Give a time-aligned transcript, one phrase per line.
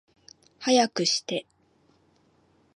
[0.59, 1.45] 早くして